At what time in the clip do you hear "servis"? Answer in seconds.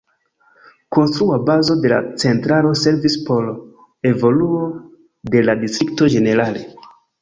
2.85-3.19